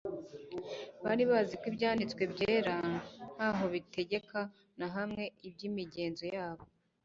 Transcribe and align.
Bari 1.03 1.23
bazi 1.31 1.53
ko 1.61 1.65
Ibyanditswe 1.71 2.21
Byera 2.33 2.75
nta 3.35 3.47
ho 3.57 3.63
bitegeka 3.73 4.39
na 4.79 4.87
hamwe 4.95 5.23
iby'imigenzo 5.47 6.25
yabo. 6.35 6.63